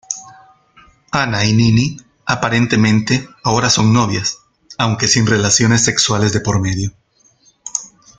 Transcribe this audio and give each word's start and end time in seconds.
Ana 1.11 1.45
y 1.45 1.53
Nini 1.53 1.95
aparentemente 2.25 3.29
ahora 3.43 3.69
son 3.69 3.93
novias, 3.93 4.39
aunque 4.79 5.07
sin 5.07 5.27
relaciones 5.27 5.83
sexuales 5.83 6.33
de 6.33 6.39
por 6.41 6.59
medio. 6.59 6.91